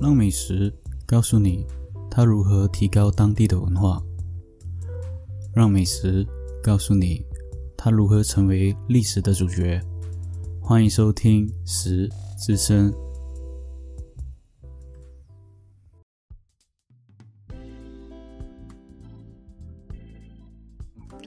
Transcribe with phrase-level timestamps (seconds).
[0.00, 0.72] 让美食
[1.04, 1.66] 告诉你
[2.08, 4.00] 它如何提高当地的文化，
[5.52, 6.24] 让美食
[6.62, 7.26] 告诉你
[7.76, 9.80] 它如何成为历史的主角。
[10.60, 12.08] 欢迎收听《食
[12.38, 12.92] 之声》。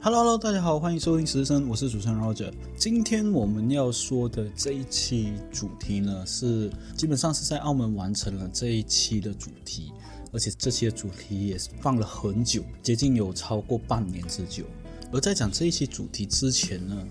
[0.03, 2.51] Hello，大家好，欢迎收听《实习生》，我是主持人 Roger。
[2.75, 9.91] 今天我们要说的这一期主题呢，是基本上是在澳门完成了这一期的主题，
[10.31, 14.63] 而且这期的主题也是放了很久，接近有超过半年之久。
[15.11, 17.07] 而在讲这一期主题之前呢，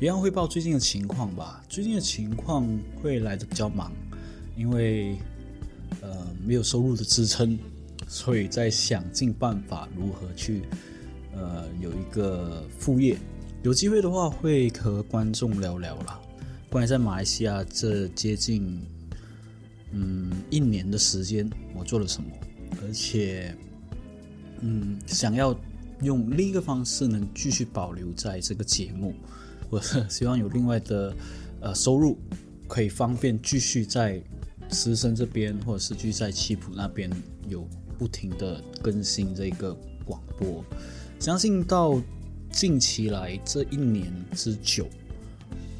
[0.00, 1.62] 别样汇报最近的情况吧。
[1.68, 2.68] 最近的情况
[3.00, 3.92] 会来的比较忙，
[4.56, 5.16] 因为
[6.00, 7.56] 呃没有收入的支撑，
[8.08, 10.62] 所以在想尽办法如何去。
[11.40, 13.16] 呃，有一个副业，
[13.62, 16.20] 有机会的话会和观众聊聊啦。
[16.68, 18.78] 关于在马来西亚这接近
[19.92, 22.28] 嗯一年的时间，我做了什么，
[22.82, 23.56] 而且
[24.60, 25.58] 嗯想要
[26.02, 29.14] 用另一个方式能继续保留在这个节目，
[29.70, 31.16] 我希望有另外的
[31.62, 32.18] 呃收入，
[32.68, 34.22] 可以方便继续在
[34.70, 37.10] 师生这边，或者是继续在七普那边
[37.48, 37.66] 有
[37.98, 40.62] 不停的更新这个广播。
[41.20, 42.00] 相信到
[42.50, 44.88] 近期来这一年之久，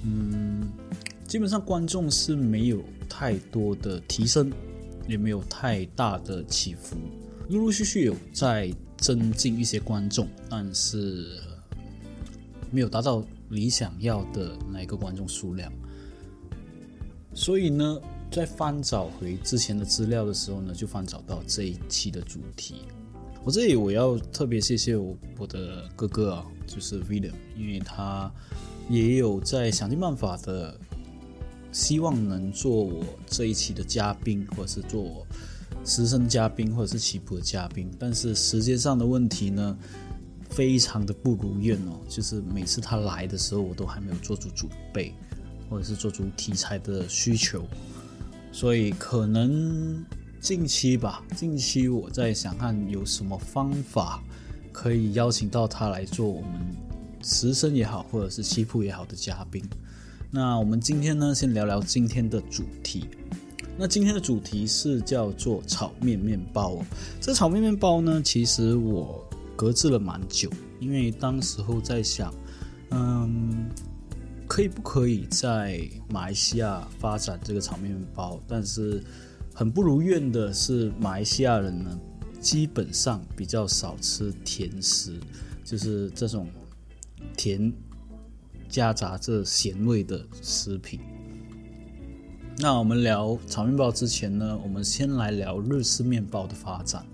[0.04, 0.70] 嗯，
[1.26, 4.52] 基本上观众是没有太多的提升，
[5.08, 6.94] 也没有太大的起伏，
[7.48, 11.40] 陆陆续续有在增进一些观众，但是
[12.70, 15.72] 没有达到理想要的那一个观众数量。
[17.32, 17.98] 所以呢，
[18.30, 22.82] 在翻找回之前的资料的时候呢，就翻找到这一期的主题。
[23.42, 28.30] 我这里我要特别谢谢我我的哥哥啊，就是 William，因为他
[28.88, 30.78] 也有在想尽办法的，
[31.72, 35.26] 希望能做我这一期的嘉宾，或者是做我
[35.86, 37.90] 师生嘉宾，或者是棋谱的嘉宾。
[37.98, 39.74] 但是时间上的问题呢，
[40.50, 41.98] 非常的不如愿哦。
[42.10, 45.14] 就是每次他来的时候，我都还没有做出准备，
[45.70, 47.64] 或者是做出题材的需求，
[48.52, 50.04] 所以可能。
[50.40, 54.22] 近期吧，近期我在想看有什么方法
[54.72, 56.52] 可以邀请到他来做我们
[57.22, 59.62] 实声也好，或者是西铺也好的嘉宾。
[60.30, 63.04] 那我们今天呢，先聊聊今天的主题。
[63.76, 66.78] 那今天的主题是叫做炒面面包。
[67.20, 69.22] 这炒面面包呢，其实我
[69.54, 70.50] 搁置了蛮久，
[70.80, 72.34] 因为当时候在想，
[72.92, 73.68] 嗯，
[74.48, 79.04] 可以不可以在马来西亚发展这个炒面包，但是。
[79.52, 81.98] 很不如愿的是，马来西亚人呢，
[82.40, 85.20] 基本上比较少吃甜食，
[85.64, 86.48] 就是这种
[87.36, 87.72] 甜
[88.68, 91.00] 夹杂着咸味的食品。
[92.58, 97.04] 那我们聊炒面包之前呢，我们先来聊日式面包的发展。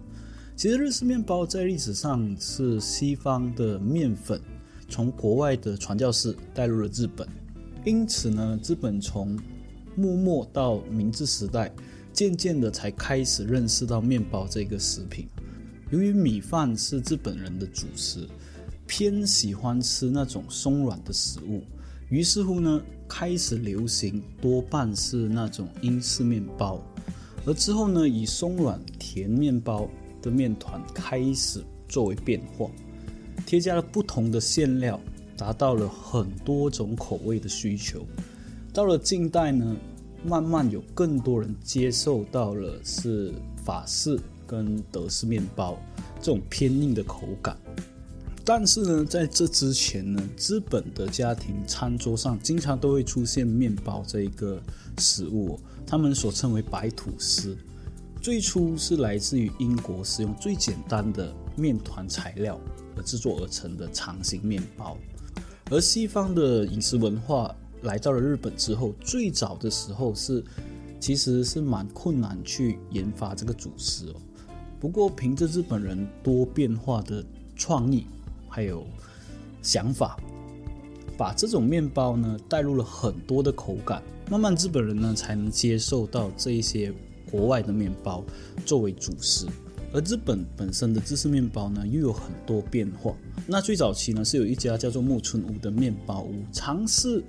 [0.55, 4.41] 其实日式面包在历史上是西方的面粉
[4.89, 7.29] 从国外的传教士带入了日本，
[7.85, 9.39] 因此呢，日本从
[9.97, 11.73] 幕末到明治时代。
[12.17, 15.29] 渐渐的才开始认识到面包这个食品。
[15.91, 18.27] 由于米饭是日本人的主食，
[18.87, 21.63] 偏喜欢吃那种松软的食物，
[22.09, 26.81] 于是乎呢，开始流行多半是那种英式面包。
[27.45, 29.87] 而之后呢，以松软甜面包
[30.23, 32.71] 的面团开始作为变化，
[33.45, 34.99] 添加了不同的馅料，
[35.37, 38.07] 达到了很多种口味的需求。
[38.73, 39.77] 到了近代呢。
[40.27, 43.33] 慢慢有更多人接受到了是
[43.65, 45.79] 法式跟德式面包
[46.21, 47.57] 这种偏硬的口感，
[48.45, 54.61] 但是呢，在这之前呢，资本的家庭餐桌上经常都会出现面包这一个
[54.99, 57.57] 食物，他们所称为白吐司。
[58.21, 62.59] 最初是来自于英国，使用最简单的面团材料
[62.97, 64.97] 而制作而成的长形面包，
[65.71, 67.55] 而西方的饮食文化。
[67.83, 70.43] 来到了日本之后，最早的时候是，
[70.99, 74.15] 其实是蛮困难去研发这个主食哦。
[74.81, 77.25] 不过凭着日本人多变化的
[77.55, 78.07] 创意
[78.49, 78.87] 还有
[79.63, 80.19] 想法，
[81.17, 86.93] 把这种面包呢带入了很多的口感，慢慢日本人呢才能接受到这一些
[87.31, 88.25] 国外的面包
[88.65, 89.47] 作为主食。
[89.93, 93.15] 而日本本身的芝士面包呢又有很多变化。
[93.47, 97.25] 那最早期呢是有一家叫做木村屋的面包屋尝试。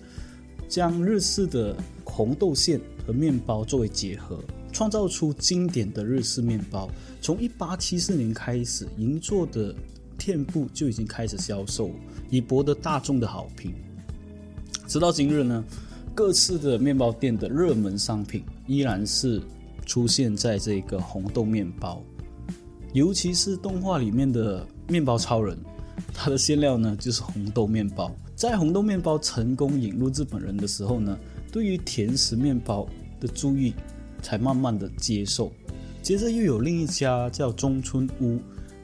[0.67, 4.39] 将日式的红豆馅和面包作为结合，
[4.71, 6.89] 创造出经典的日式面包。
[7.21, 9.73] 从一八七四年开始，银座的
[10.17, 11.91] 店铺就已经开始销售，
[12.29, 13.73] 以博得大众的好评。
[14.87, 15.63] 直到今日呢，
[16.13, 19.41] 各式的面包店的热门商品依然是
[19.85, 22.01] 出现在这个红豆面包，
[22.93, 25.57] 尤其是动画里面的面包超人，
[26.13, 28.11] 它的馅料呢就是红豆面包。
[28.35, 31.17] 在红豆面包成功引入日本人的时候呢，
[31.51, 32.87] 对于甜食面包
[33.19, 33.73] 的注意
[34.21, 35.51] 才慢慢的接受。
[36.01, 38.39] 接着又有另一家叫中村屋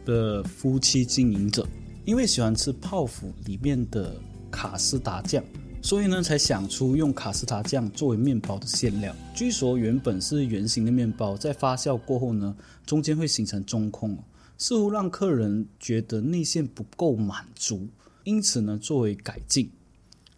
[0.06, 1.68] 的夫妻经营者，
[2.04, 4.16] 因为喜欢吃泡芙里面的
[4.52, 5.44] 卡斯达酱。
[5.82, 9.14] 所以呢，才想出用卡斯达酱作为面包的馅料。
[9.36, 12.56] 据说原本是圆形的面包，在发酵过后呢，
[12.86, 14.18] 中间会形成中空，
[14.64, 17.86] 似乎让客人觉得内馅不够满足。
[18.24, 19.70] 因此呢，作为改进，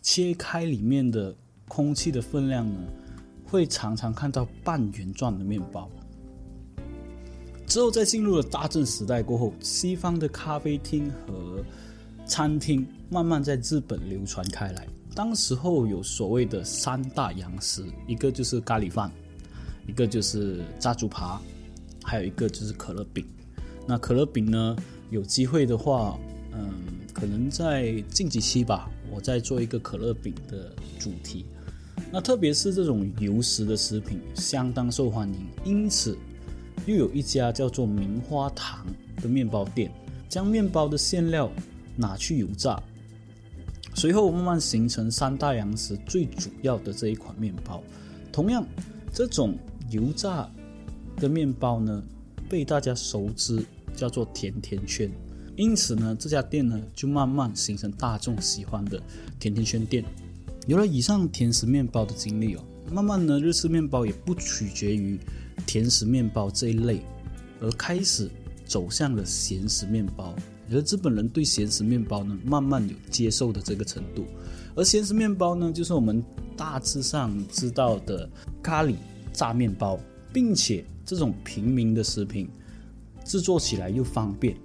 [0.02, 1.36] 切开里面的
[1.68, 2.80] 空气的分量呢，
[3.46, 5.88] 会常常看到半圆状的面包。
[7.68, 11.64] 之后，在进入了大正时代过后，西方的咖啡厅和
[12.26, 14.88] 餐厅慢慢在日本流传开来。
[15.14, 19.12] 当时候有所谓的三大洋食，一个就是咖喱饭，
[19.86, 21.40] 一个就是炸猪扒，
[22.04, 23.24] 还有一个就是可乐饼。
[23.88, 24.76] 那可乐饼呢，
[25.10, 26.18] 有机会的话，
[26.54, 26.74] 嗯，
[27.14, 31.46] 可能在近几期吧，我再做一个可乐饼的主题。
[32.12, 36.18] 那特别是这种油食的食品相当受欢迎，因此
[36.86, 38.86] 又有一家叫做棉花糖
[39.22, 39.92] 的面包店，
[40.28, 41.52] 将面包的馅料
[41.96, 42.82] 拿去油炸。
[43.94, 47.82] 随后慢慢形成三大洋食最主要的这一款面包。
[48.32, 48.66] 同样，
[49.14, 49.58] 这种
[49.90, 50.50] 油炸
[51.16, 52.04] 的面包呢，
[52.50, 53.66] 被大家熟知
[53.96, 55.10] 叫做甜甜圈。
[55.56, 59.02] 因此呢，这家店呢就慢慢形成大众喜欢的
[59.40, 60.04] 甜甜圈店。
[60.68, 65.18] 有了以上甜食面包的经历哦，慢慢呢，日式面包也不取决于
[65.66, 67.02] 甜食面包这一类，
[67.62, 68.30] 而开始
[68.66, 70.36] 走向了咸食面包。
[70.72, 74.26] 而日本人对咸食面包呢，慢慢有接受的这个程度。
[74.76, 76.22] 而咸食面包呢，就是我们
[76.58, 78.28] 大致上知道的
[78.62, 78.96] 咖喱
[79.32, 80.00] 炸面包，
[80.34, 82.50] 并且这种平民的食品
[83.26, 84.56] 制作起来又方便，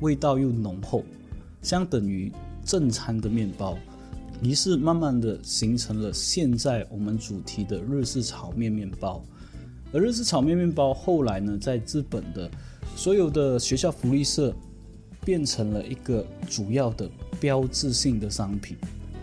[0.00, 1.02] 味道又浓厚，
[1.62, 2.30] 相等于
[2.62, 3.78] 正餐的面包。
[4.42, 9.24] 于是慢慢的形成了现在我们主题的日式炒面面包。
[9.94, 12.50] 而日式炒面面包后来呢，在日本的
[12.94, 14.54] 所有的学校福利社。
[15.22, 17.08] 变成了一个主要的
[17.38, 18.74] 标志性的商品，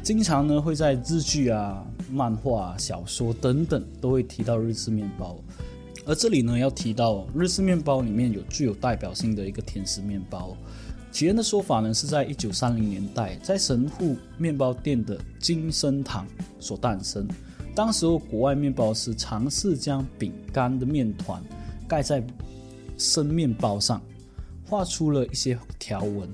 [0.03, 5.35] 经常呢会在日剧啊、漫画、小说等等都会提到日式面包。
[6.07, 10.55] 而这里呢要提到日式面包里面有具有代表性的一个甜食面包，
[11.11, 16.25] 起源的说法呢是在一九三零年代，在神户面包店的金生堂
[16.59, 17.27] 所诞生。
[17.75, 21.43] 当时候国外面包师尝试将饼干的面团
[21.87, 22.23] 盖在
[22.97, 24.01] 生面包上。
[24.69, 26.27] 画出了一些条纹，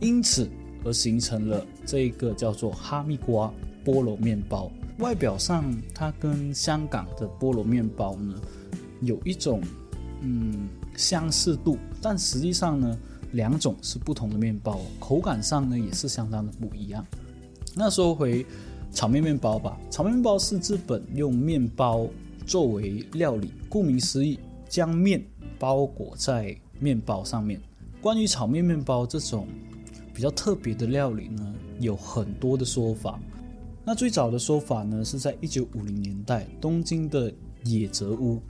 [0.00, 0.46] 因此
[0.84, 3.50] 而形成了这一个叫做哈密瓜
[3.82, 4.70] 菠萝面包。
[4.98, 5.64] 外表上，
[5.94, 8.34] 它跟香港的菠萝面包呢
[9.00, 9.62] 有一种
[10.20, 12.98] 嗯相似度，但实际上呢，
[13.32, 17.04] 两种是不同的面包，口感上呢也是相当的不一样。
[17.74, 18.44] 那说回
[18.92, 22.06] 炒面面包吧，炒面面包是日本用面包
[22.46, 24.38] 作为料理，顾名思义，
[24.68, 25.24] 将面
[25.58, 27.60] 包裹在面包上面。
[28.00, 29.46] 关于炒面面包这种
[30.12, 33.20] 比较特别的料理呢，有很多的说法。
[33.84, 37.32] 那最早的说法呢，是在一九五零年代，东京的
[37.64, 38.42] 野泽屋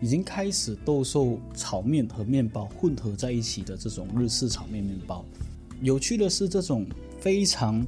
[0.00, 5.24] 已经开始兜售炒面和面包混合在一起的这种日式炒面面包。
[5.80, 6.86] 有趣的是，这种
[7.20, 7.86] 非常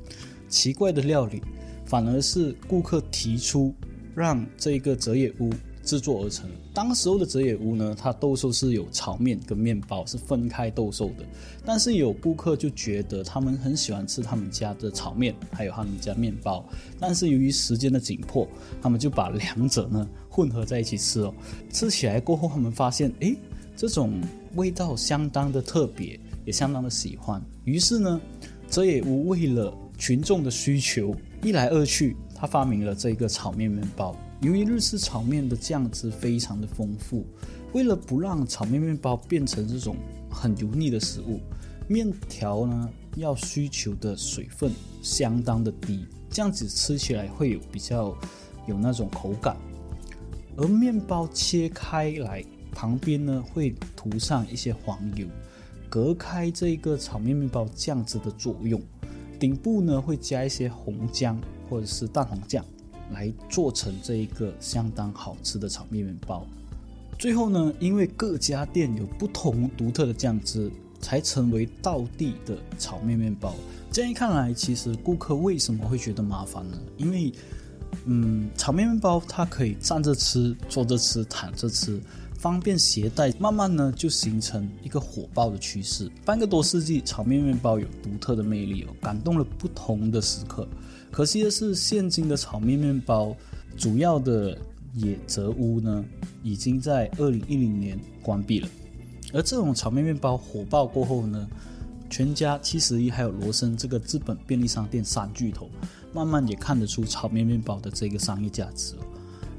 [0.49, 1.43] 奇怪的料理，
[1.87, 3.75] 反而是顾客提出
[4.15, 5.51] 让这个泽野屋。
[5.83, 6.49] 制作而成。
[6.73, 11.25] 当时候的泽野屋呢，它兜售是有炒面跟面包是分开兜售的。
[11.65, 16.65] 但是有顾客就觉得他们很喜欢吃他们家的炒面，还有他们家面包。
[16.99, 18.47] 但是由于时间的紧迫，
[18.81, 21.35] 他们就把两者呢混合在一起吃哦。
[21.71, 23.37] 吃起来过后，他们发现，诶，
[23.77, 24.21] 这种
[24.55, 27.43] 味道相当的特别，也相当的喜欢。
[27.65, 28.21] 于是呢，
[28.69, 34.17] 泽野屋为了群众的需求，一来二去，他发明了这个炒面面包。
[34.41, 37.27] 由于日式炒面的酱汁非常的丰富，
[37.75, 39.97] 为了不让炒面面包变成这种
[40.31, 41.41] 很油腻的食物，
[41.87, 48.17] 面条呢要需求的水分相当的低，这样子吃起来会有比较
[48.67, 49.55] 有那种口感。
[50.57, 52.43] 而面包切开来，
[52.73, 55.27] 旁边呢会涂上一些黄油，
[55.91, 58.81] 隔开这个炒面面包酱汁的作用。
[59.39, 62.65] 顶部呢会加一些红姜或者是蛋黄酱。
[63.13, 66.47] 来做成这一个相当好吃的炒面面包。
[67.19, 73.55] 最后呢，因为各家店有不同独特的酱汁，才成为道地的炒面面包。
[73.93, 76.79] 这样一看来，其实顾客为什么会觉得麻烦呢？
[76.97, 77.33] 因为，
[78.07, 82.01] 嗯，炒面面包它可以站着吃、坐着吃、躺着吃，
[82.39, 86.11] 方便携带，慢慢呢就形成一个火爆的趋势。
[86.25, 90.67] 半个多世纪，炒面面包有独特的魅力哦，感动了不同的时刻。
[91.11, 93.37] 可惜的是，现今的炒面面包
[93.77, 94.57] 主要的
[94.95, 96.05] 野泽屋呢，
[96.43, 98.69] 已经在二零一零年关闭了。
[99.33, 101.49] 而这种炒面面包火爆过后呢，
[102.09, 105.69] 全家、七十一还有罗森这个资本便利商店三巨头，
[106.13, 108.95] 慢慢也看得出炒面面包的这个商业价值。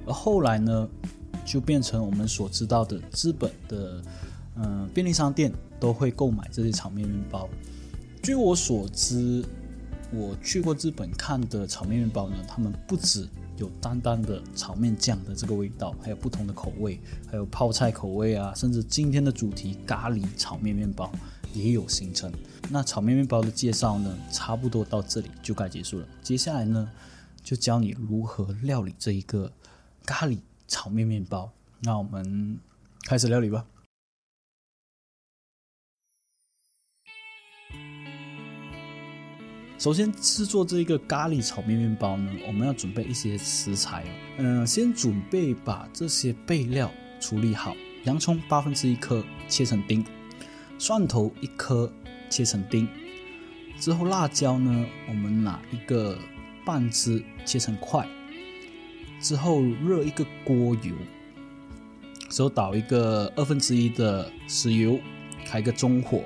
[0.05, 0.87] 而后来呢，
[1.45, 4.01] 就变成我们所知道的资本的，
[4.55, 7.47] 嗯，便利商店都会购买这些炒面面包。
[8.23, 9.43] 据我所知。
[10.13, 13.27] 我去过日本看的炒面面包呢，他们不止
[13.57, 16.99] 有单单的炒面酱的这个味道，还有不同的口味，
[17.29, 21.09] 还有泡菜口味啊，甚至今天的主题咖喱炒面面包
[21.53, 22.31] 也有形成。
[22.69, 26.07] 那炒面面包的介绍呢，差不多到这里就该结束了。
[26.21, 26.91] 接下来呢，
[27.41, 29.51] 就教你如何料理这一个
[30.05, 31.49] 咖喱炒面面包。
[31.79, 32.59] 那我们
[33.05, 33.65] 开始料理吧。
[39.81, 44.05] 首先制作这个咖喱炒面面包呢，我们要准备一些食材。
[44.37, 47.75] 嗯，先准备把这些备料处理好。
[48.03, 50.05] 洋葱八分之一颗切成丁，
[50.77, 51.91] 蒜头一颗
[52.29, 52.87] 切成丁。
[53.79, 56.15] 之后辣椒呢，我们拿一个
[56.63, 58.07] 半只切成块。
[59.19, 60.93] 之后热一个锅油，
[62.29, 64.99] 之后倒一个二分之一的石油，
[65.43, 66.23] 开个中火。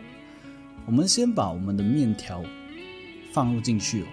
[0.86, 2.44] 我们先把我们的面条。
[3.36, 4.08] 放入进去哦。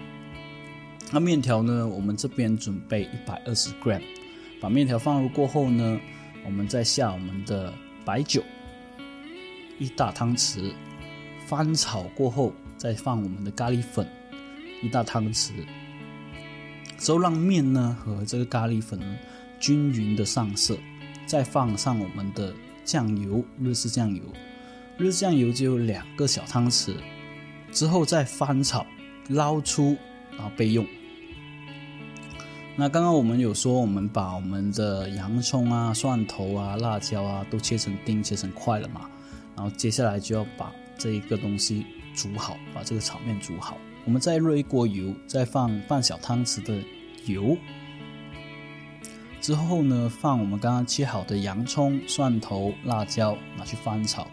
[1.13, 1.87] 那面条呢？
[1.87, 4.01] 我们这边准备一百二十 gram。
[4.59, 5.99] 把面条放入过后呢，
[6.45, 8.43] 我们再下我们的白酒
[9.79, 10.73] 一大汤匙，
[11.47, 14.05] 翻炒过后再放我们的咖喱粉
[14.81, 15.51] 一大汤匙，
[16.97, 18.99] 之后让面呢和这个咖喱粉
[19.59, 20.77] 均匀的上色，
[21.25, 22.53] 再放上我们的
[22.83, 24.21] 酱油，日式酱油，
[24.97, 26.95] 日式酱油就有两个小汤匙，
[27.71, 28.85] 之后再翻炒。
[29.29, 29.97] 捞出，
[30.31, 30.85] 然后备用。
[32.75, 39.07] 那刚刚我们有说，我们把我们的洋葱啊、蒜头啊、辣椒啊都切成丁、切成块了嘛。
[39.55, 43.77] 然后接下来就要把这一个东西煮好，把这个炒面煮好。
[44.05, 46.81] 我们再热一锅油，再放半小汤匙的
[47.25, 47.55] 油。
[49.39, 54.27] 之后呢，放我们刚刚切好的洋葱、蒜头、辣椒，拿去翻炒。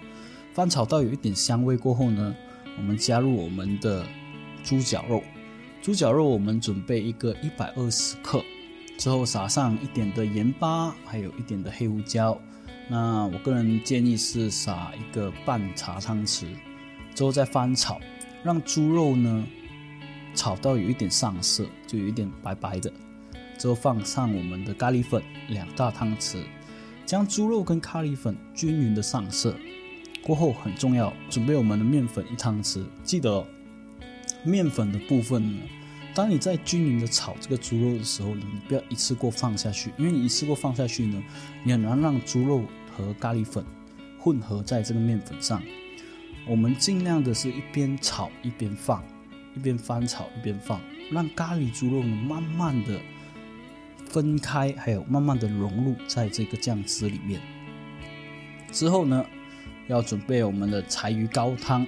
[0.54, 2.34] 翻炒到有一点香味过后呢，
[2.78, 4.06] 我们加入我们的。
[4.62, 5.22] 猪脚肉，
[5.82, 8.44] 猪脚肉我们准备一个一百二十克，
[8.98, 12.38] 之后撒上一点的盐巴，还有一点的黑胡椒。
[12.88, 16.46] 那我个人建议是撒一个半茶汤匙，
[17.14, 18.00] 之后再翻炒，
[18.42, 19.46] 让猪肉呢
[20.34, 22.92] 炒到有一点上色，就有一点白白的。
[23.58, 26.42] 之后放上我们的咖喱粉两大汤匙，
[27.06, 29.54] 将猪肉跟咖喱粉均匀的上色。
[30.22, 33.46] 过后很重要，准备我们的面粉一汤匙，记得。
[34.44, 35.62] 面粉的部分呢，
[36.14, 41.22] 当你在均匀的炒这个猪肉的时候呢，你不要一次过放下去，因为你一次过放下去呢，
[41.62, 42.64] 你很难让猪肉
[42.96, 43.64] 和咖喱粉
[44.18, 45.62] 混合在这个面粉上。
[46.46, 49.04] 我们尽量的是一边炒一边放，
[49.54, 50.80] 一边翻炒一边放，
[51.10, 53.00] 让咖喱猪肉呢慢慢的
[54.08, 57.40] 分开，还有慢慢的融入在这个酱汁里面。
[58.72, 59.24] 之后呢，
[59.86, 61.86] 要准备我们的柴鱼高汤。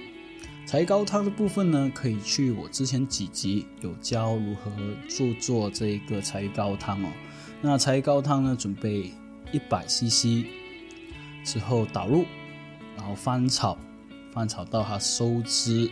[0.64, 4.72] 柴高汤的部分呢，可以去我之前几集有教如何
[5.06, 7.08] 做做这个柴高汤哦。
[7.60, 9.12] 那柴高汤呢，准备
[9.52, 10.46] 一百 CC
[11.44, 12.24] 之后倒入，
[12.96, 13.76] 然后翻炒，
[14.32, 15.90] 翻炒到它收汁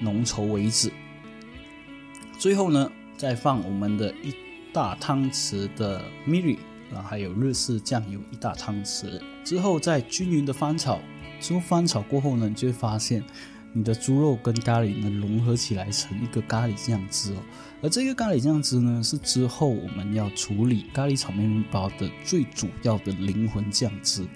[0.00, 0.92] 浓稠为止。
[2.38, 4.32] 最后呢，再放我们的一
[4.72, 9.20] 大汤匙的 Miri，然后还有日式酱油一大汤匙。
[9.42, 11.00] 之后再均匀的翻炒，
[11.40, 13.24] 之后翻炒过后呢，你就会发现。
[13.74, 17.38] 你的猪肉跟咖喱呢融合起来成一个咖喱酱汁哦，
[17.82, 24.26] 而这个咖喱酱汁呢是之后我们要处理咖喱炒面包的最主要的灵魂酱汁。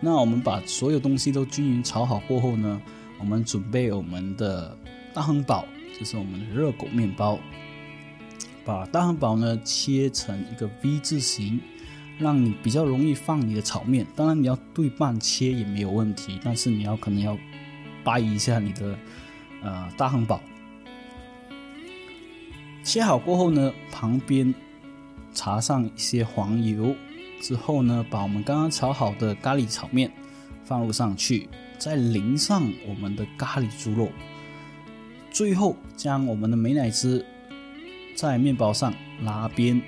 [0.00, 2.78] 那我们把所有东西都均匀炒好过后呢，
[3.18, 4.76] 我们准备我们的
[5.14, 5.64] 大亨堡，
[5.98, 7.38] 就是我们的热狗面包，
[8.66, 11.58] 把大汉堡呢切成一个 V 字形，
[12.18, 14.06] 让你比较容易放你的炒面。
[14.14, 17.34] 当然你要对半切也没有问题，但是你要可能要。
[18.08, 18.98] 掰一下你的
[19.62, 20.40] 呃大汉堡，
[22.82, 24.54] 切好过后呢，旁边
[25.34, 26.96] 擦上一些黄油，
[27.42, 30.10] 之后呢，把我们刚刚炒好的咖喱炒面
[30.64, 34.08] 放入上去，再淋上我们的咖喱猪肉，
[35.30, 37.22] 最后将我们的美乃滋
[38.16, 39.82] 在面包上拉边，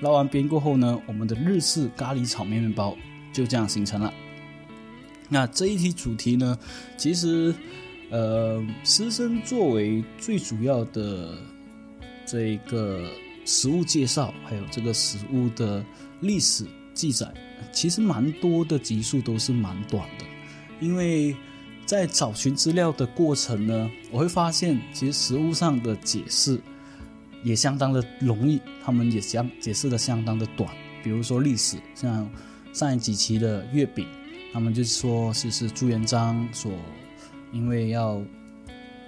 [0.00, 2.94] 拉完边过后呢，我们的日式咖喱炒面面包
[3.32, 4.12] 就这样形成了。
[5.28, 6.58] 那这一题主题呢，
[6.96, 7.54] 其实，
[8.10, 11.36] 呃，师生作为最主要的
[12.26, 13.10] 这个
[13.44, 15.84] 食物介绍，还有这个食物的
[16.20, 17.32] 历史记载，
[17.72, 20.26] 其实蛮多的集数都是蛮短的，
[20.78, 21.34] 因为
[21.86, 26.60] 在找寻资料的过程呢，我会发现其实食物上的解释
[27.42, 30.70] 也相当的容易，他们也相解释的相当的短，
[31.02, 32.30] 比如说历史，像
[32.74, 34.06] 上一几期的月饼。
[34.54, 36.72] 他们就说，其实朱元璋所
[37.52, 38.22] 因为要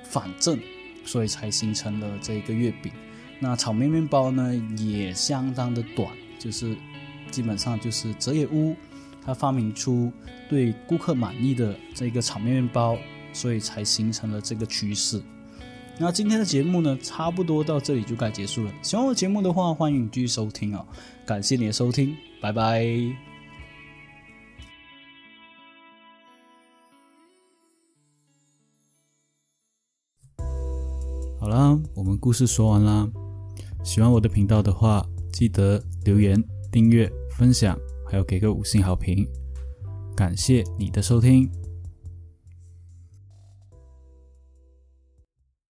[0.03, 0.59] 反正，
[1.05, 2.93] 所以才形成了这个月饼。
[3.39, 6.77] 那炒面面包呢，也相当的短，就是
[7.31, 8.75] 基本上就是泽野屋
[9.25, 10.11] 他发明出
[10.49, 12.99] 对顾客满意的这个炒面面包，
[13.33, 15.23] 所以才形成了这个趋势。
[15.97, 18.75] 那今天的节目呢，差不多到这里就该结束了。
[18.83, 20.85] 喜欢我节目的话，欢迎继续收听哦。
[21.25, 23.36] 感谢你的收听，拜拜。
[31.57, 33.09] 啊，我们故事说完啦。
[33.83, 36.39] 喜欢我的频道的话，记得留言、
[36.71, 37.75] 订阅、分享，
[38.07, 39.27] 还有给个五星好评。
[40.15, 41.51] 感谢你的收听。